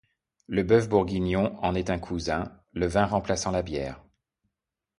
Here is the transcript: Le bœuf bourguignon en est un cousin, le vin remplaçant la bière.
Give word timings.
Le 0.47 0.63
bœuf 0.63 0.89
bourguignon 0.89 1.59
en 1.63 1.75
est 1.75 1.91
un 1.91 1.99
cousin, 1.99 2.59
le 2.73 2.87
vin 2.87 3.05
remplaçant 3.05 3.51
la 3.51 3.61
bière. 3.61 4.01